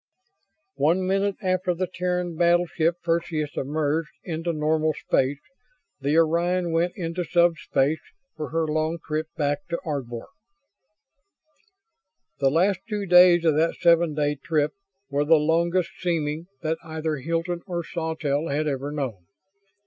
[0.79, 5.37] One minute after the Terran battleship Perseus emerged into normal space,
[5.99, 7.99] the Orion went into sub space
[8.35, 10.25] for her long trip back to Ardvor.
[12.39, 14.73] The last two days of that seven day trip
[15.11, 19.27] were the longest seeming that either Hilton or Sawtelle had ever known.